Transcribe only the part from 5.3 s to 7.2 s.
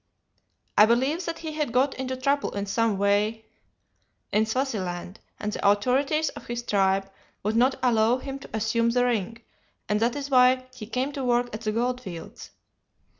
and the authorities of his tribe